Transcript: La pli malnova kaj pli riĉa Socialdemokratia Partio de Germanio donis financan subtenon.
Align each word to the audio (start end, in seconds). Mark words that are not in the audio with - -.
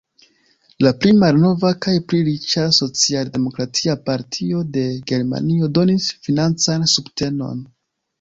La 0.83 0.91
pli 1.01 1.09
malnova 1.23 1.69
kaj 1.85 1.91
pli 2.13 2.21
riĉa 2.29 2.63
Socialdemokratia 2.77 3.95
Partio 4.07 4.63
de 4.79 4.87
Germanio 5.13 5.69
donis 5.77 6.09
financan 6.29 6.87
subtenon. 6.95 7.61